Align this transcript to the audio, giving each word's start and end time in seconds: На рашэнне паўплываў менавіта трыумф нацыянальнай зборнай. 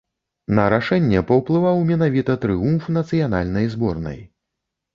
На 0.59 0.63
рашэнне 0.73 1.21
паўплываў 1.31 1.85
менавіта 1.91 2.37
трыумф 2.47 2.89
нацыянальнай 2.99 3.73
зборнай. 3.77 4.21